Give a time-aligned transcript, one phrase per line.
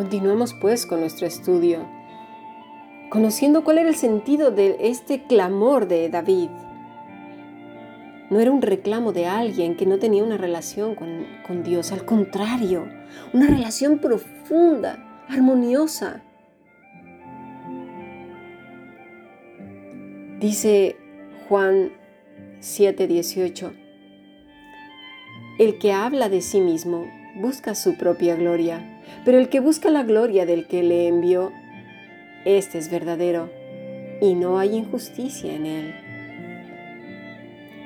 [0.00, 1.86] Continuamos pues con nuestro estudio,
[3.10, 6.48] conociendo cuál era el sentido de este clamor de David.
[8.30, 12.06] No era un reclamo de alguien que no tenía una relación con, con Dios, al
[12.06, 12.88] contrario,
[13.34, 16.22] una relación profunda, armoniosa.
[20.40, 20.96] Dice
[21.46, 21.92] Juan
[22.62, 23.70] 7:18,
[25.58, 27.04] el que habla de sí mismo
[27.36, 31.52] busca su propia gloria, pero el que busca la gloria del que le envió,
[32.44, 33.50] este es verdadero
[34.20, 35.94] y no hay injusticia en él.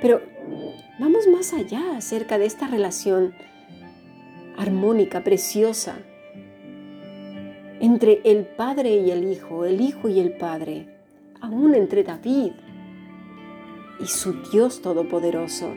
[0.00, 0.20] Pero
[0.98, 3.34] vamos más allá acerca de esta relación
[4.56, 5.96] armónica, preciosa,
[7.80, 10.88] entre el Padre y el Hijo, el Hijo y el Padre,
[11.40, 12.52] aún entre David
[14.00, 15.74] y su Dios Todopoderoso.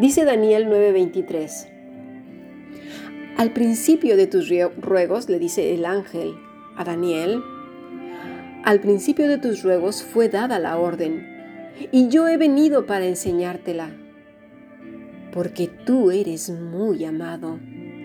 [0.00, 1.77] Dice Daniel 9:23,
[3.38, 4.50] al principio de tus
[4.80, 6.34] ruegos, le dice el ángel
[6.76, 7.40] a Daniel,
[8.64, 11.24] al principio de tus ruegos fue dada la orden,
[11.92, 13.90] y yo he venido para enseñártela,
[15.32, 17.60] porque tú eres muy amado.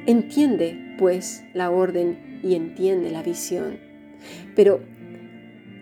[0.06, 3.80] Entiende, pues, la orden y entiende la visión.
[4.56, 4.82] Pero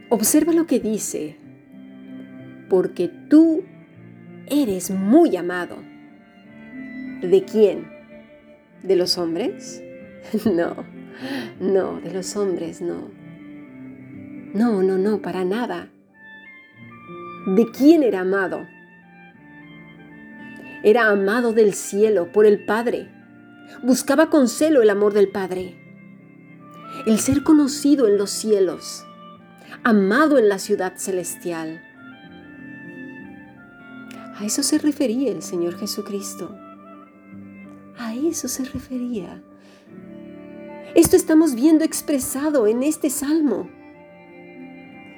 [0.08, 1.36] observa lo que dice,
[2.70, 3.64] porque tú
[4.48, 5.76] eres muy amado.
[7.22, 8.01] ¿De quién?
[8.84, 9.84] ¿De los hombres?
[10.46, 10.76] No,
[11.60, 13.10] no, de los hombres no.
[14.54, 15.90] No, no, no, para nada.
[17.48, 18.68] ¿De quién era amado?
[20.84, 23.10] Era amado del cielo por el Padre.
[23.84, 25.76] Buscaba con celo el amor del Padre.
[27.06, 29.06] El ser conocido en los cielos.
[29.84, 31.82] Amado en la ciudad celestial.
[34.36, 36.58] A eso se refería el Señor Jesucristo.
[38.28, 39.42] Eso se refería.
[40.96, 43.70] Esto estamos viendo expresado en este salmo.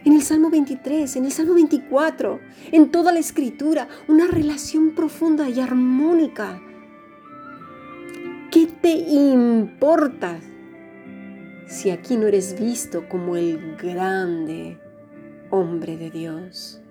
[0.05, 2.39] En el Salmo 23, en el Salmo 24,
[2.71, 6.61] en toda la escritura, una relación profunda y armónica.
[8.51, 10.39] ¿Qué te importa
[11.67, 14.77] si aquí no eres visto como el grande
[15.49, 16.81] hombre de Dios?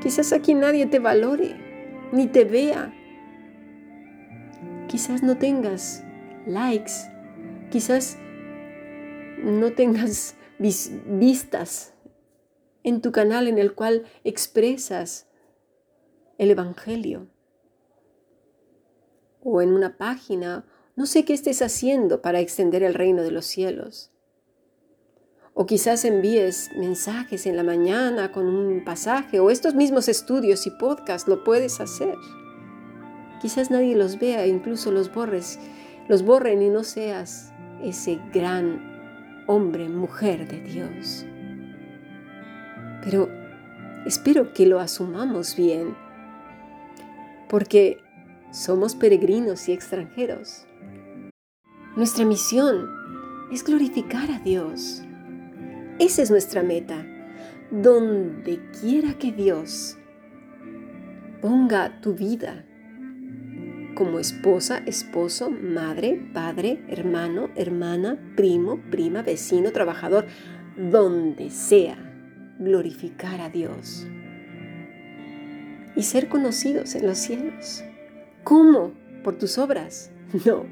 [0.00, 1.56] Quizás aquí nadie te valore,
[2.12, 2.94] ni te vea,
[4.92, 6.04] Quizás no tengas
[6.46, 6.92] likes,
[7.70, 8.18] quizás
[9.38, 11.94] no tengas vistas
[12.82, 15.28] en tu canal en el cual expresas
[16.36, 17.26] el Evangelio
[19.42, 23.46] o en una página, no sé qué estés haciendo para extender el reino de los
[23.46, 24.10] cielos.
[25.54, 30.70] O quizás envíes mensajes en la mañana con un pasaje o estos mismos estudios y
[30.70, 32.18] podcasts lo puedes hacer.
[33.42, 35.58] Quizás nadie los vea, incluso los borres,
[36.08, 41.26] los borren y no seas ese gran hombre, mujer de Dios.
[43.02, 43.28] Pero
[44.06, 45.96] espero que lo asumamos bien,
[47.48, 47.98] porque
[48.52, 50.64] somos peregrinos y extranjeros.
[51.96, 52.86] Nuestra misión
[53.50, 55.02] es glorificar a Dios.
[55.98, 57.04] Esa es nuestra meta.
[57.72, 59.96] Donde quiera que Dios
[61.40, 62.66] ponga tu vida,
[63.94, 70.26] como esposa, esposo, madre, padre, hermano, hermana, primo, prima, vecino, trabajador,
[70.76, 71.96] donde sea,
[72.58, 74.06] glorificar a Dios
[75.94, 77.84] y ser conocidos en los cielos.
[78.44, 78.92] ¿Cómo?
[79.22, 80.10] ¿Por tus obras?
[80.46, 80.64] No,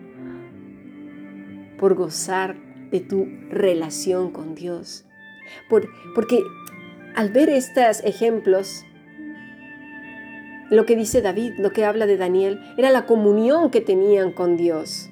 [1.80, 2.56] por gozar
[2.90, 5.06] de tu relación con Dios.
[5.68, 6.42] Por, porque
[7.14, 8.84] al ver estos ejemplos,
[10.70, 14.56] lo que dice David, lo que habla de Daniel, era la comunión que tenían con
[14.56, 15.10] Dios.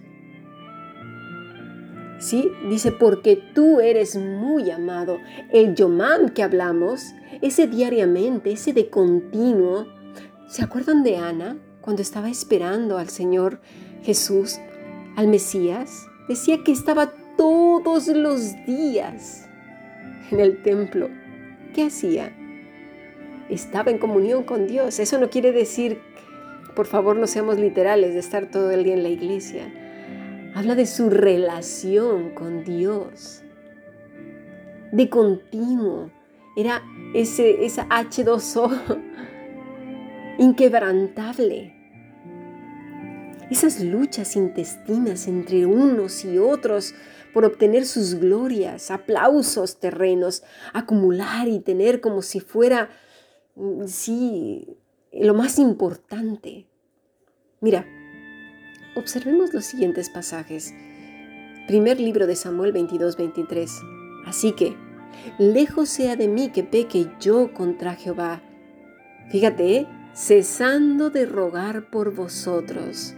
[2.18, 2.50] ¿Sí?
[2.68, 5.18] Dice, porque tú eres muy amado.
[5.50, 9.86] El yomam que hablamos, ese diariamente, ese de continuo.
[10.48, 13.60] ¿Se acuerdan de Ana cuando estaba esperando al Señor
[14.02, 14.58] Jesús,
[15.16, 16.06] al Mesías?
[16.28, 19.48] Decía que estaba todos los días
[20.30, 21.08] en el templo.
[21.74, 22.37] ¿Qué hacía?
[23.48, 24.98] Estaba en comunión con Dios.
[24.98, 26.00] Eso no quiere decir,
[26.74, 29.72] por favor, no seamos literales de estar todo el día en la iglesia.
[30.54, 33.42] Habla de su relación con Dios.
[34.92, 36.10] De continuo.
[36.56, 36.82] Era
[37.14, 39.00] ese, esa H2O
[40.38, 41.74] inquebrantable.
[43.50, 46.94] Esas luchas intestinas entre unos y otros
[47.32, 50.42] por obtener sus glorias, aplausos terrenos,
[50.72, 52.90] acumular y tener como si fuera
[53.86, 54.76] sí,
[55.12, 56.66] lo más importante.
[57.60, 57.86] Mira,
[58.94, 60.72] observemos los siguientes pasajes.
[61.66, 63.70] Primer libro de Samuel 22-23.
[64.26, 64.76] Así que,
[65.38, 68.42] lejos sea de mí que peque yo contra Jehová.
[69.30, 69.86] Fíjate, ¿eh?
[70.14, 73.14] cesando de rogar por vosotros.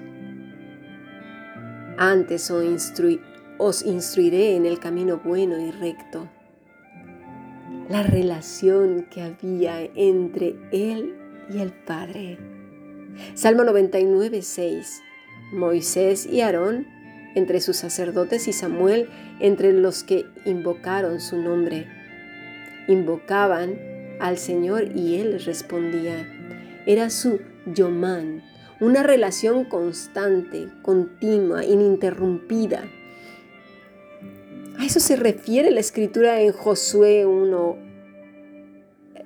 [1.96, 6.28] Antes os instruiré en el camino bueno y recto.
[7.90, 11.16] La relación que había entre él
[11.52, 12.38] y el Padre.
[13.34, 15.02] Salmo 99, 6.
[15.52, 16.86] Moisés y Aarón
[17.34, 19.08] entre sus sacerdotes y Samuel
[19.40, 21.88] entre los que invocaron su nombre.
[22.86, 23.74] Invocaban
[24.20, 26.28] al Señor y Él respondía.
[26.86, 28.44] Era su Yomán,
[28.78, 32.84] una relación constante, continua, ininterrumpida.
[34.80, 37.76] A eso se refiere la escritura en Josué 1,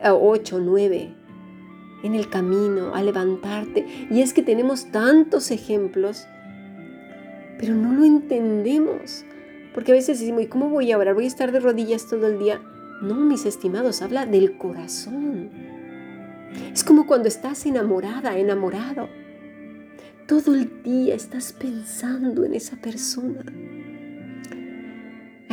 [0.02, 1.14] 8, 9.
[2.02, 3.86] En el camino, a levantarte.
[4.10, 6.26] Y es que tenemos tantos ejemplos
[7.58, 9.24] pero no lo entendemos.
[9.72, 11.14] Porque a veces decimos, ¿y cómo voy a orar?
[11.14, 12.60] ¿Voy a estar de rodillas todo el día?
[13.00, 15.50] No, mis estimados, habla del corazón.
[16.72, 19.08] Es como cuando estás enamorada, enamorado.
[20.26, 23.44] Todo el día estás pensando en esa persona.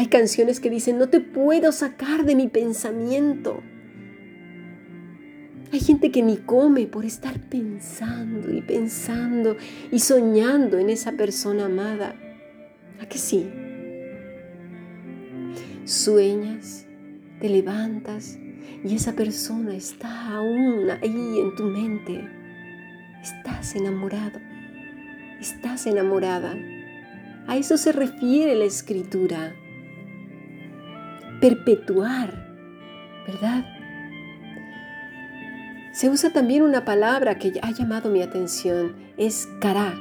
[0.02, 3.62] Hay canciones que dicen, no te puedo sacar de mi pensamiento.
[5.72, 9.58] Hay gente que ni come por estar pensando y pensando
[9.92, 12.16] y soñando en esa persona amada.
[13.00, 13.48] ¿A que sí?
[15.86, 16.88] Sueñas,
[17.40, 18.40] te levantas
[18.84, 22.28] y esa persona está aún ahí en tu mente.
[23.22, 24.40] Estás enamorado,
[25.40, 26.56] estás enamorada.
[27.46, 29.54] A eso se refiere la escritura.
[31.42, 32.36] Perpetuar,
[33.26, 33.66] ¿verdad?
[35.92, 39.96] Se usa también una palabra que ha llamado mi atención, es cara,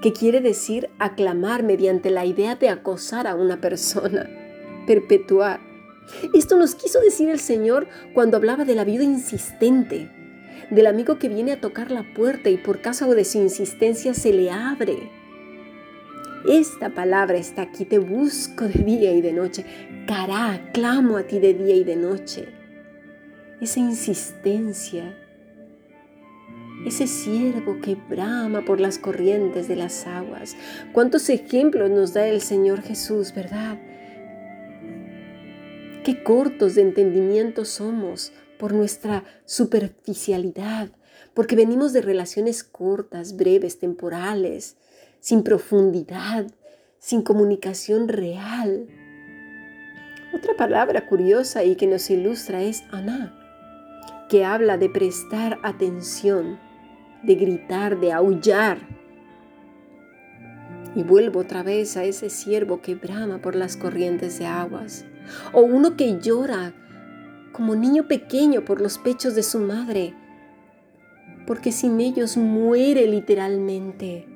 [0.00, 4.26] que quiere decir aclamar mediante la idea de acosar a una persona,
[4.86, 5.60] perpetuar.
[6.32, 10.10] Esto nos quiso decir el Señor cuando hablaba de la vida insistente,
[10.70, 14.32] del amigo que viene a tocar la puerta y por causa de su insistencia se
[14.32, 15.10] le abre.
[16.48, 19.64] Esta palabra está aquí, te busco de día y de noche.
[20.06, 22.48] Cará, clamo a ti de día y de noche.
[23.60, 25.18] Esa insistencia,
[26.86, 30.56] ese siervo que brama por las corrientes de las aguas.
[30.92, 33.78] ¿Cuántos ejemplos nos da el Señor Jesús, verdad?
[36.04, 40.90] Qué cortos de entendimiento somos por nuestra superficialidad,
[41.34, 44.76] porque venimos de relaciones cortas, breves, temporales,
[45.26, 46.46] sin profundidad,
[47.00, 48.86] sin comunicación real.
[50.32, 53.36] Otra palabra curiosa y que nos ilustra es Aná,
[54.28, 56.60] que habla de prestar atención,
[57.24, 58.78] de gritar, de aullar.
[60.94, 65.06] Y vuelvo otra vez a ese siervo que brama por las corrientes de aguas,
[65.52, 66.72] o uno que llora
[67.50, 70.14] como niño pequeño por los pechos de su madre,
[71.48, 74.35] porque sin ellos muere literalmente.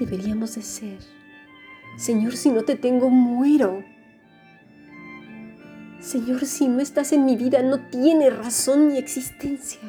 [0.00, 0.98] Deberíamos de ser.
[1.96, 3.84] Señor, si no te tengo, muero.
[6.00, 9.80] Señor, si no estás en mi vida, no tiene razón mi existencia.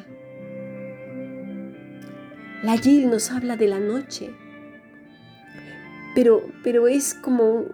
[2.64, 4.30] La Gil nos habla de la noche,
[6.14, 7.66] pero, pero es como,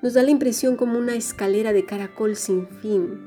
[0.00, 3.20] nos da la impresión como una escalera de caracol sin fin.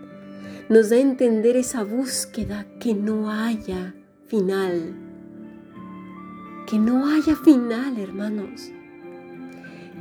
[0.68, 3.94] Nos da a entender esa búsqueda que no haya
[4.28, 5.05] final.
[6.68, 8.72] Que no haya final, hermanos.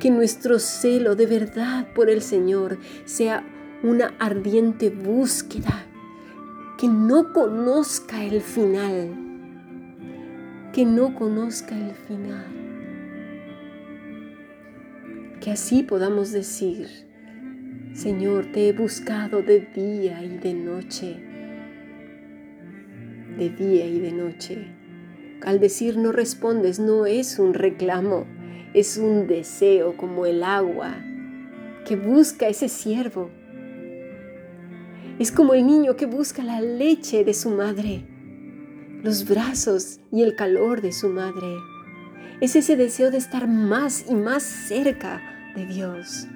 [0.00, 3.44] Que nuestro celo de verdad por el Señor sea
[3.82, 5.84] una ardiente búsqueda
[6.78, 9.14] que no conozca el final,
[10.72, 12.46] que no conozca el final.
[15.40, 16.88] Que así podamos decir,
[17.92, 21.16] Señor, te he buscado de día y de noche,
[23.38, 24.83] de día y de noche.
[25.44, 28.26] Al decir no respondes no es un reclamo,
[28.72, 30.94] es un deseo como el agua
[31.86, 33.30] que busca ese siervo
[35.18, 38.04] es como el niño que busca la leche de su madre,
[39.04, 41.56] los brazos y el calor de su madre.
[42.40, 45.22] Es ese deseo de estar más y más cerca
[45.54, 46.26] de Dios.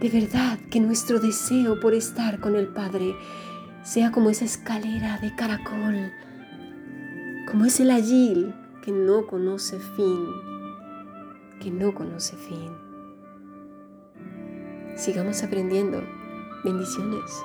[0.00, 3.14] De verdad que nuestro deseo por estar con el Padre
[3.82, 6.12] sea como esa escalera de caracol,
[7.50, 10.26] como ese layil que no conoce fin,
[11.60, 12.70] que no conoce fin.
[14.96, 16.02] Sigamos aprendiendo.
[16.64, 17.42] Bendiciones.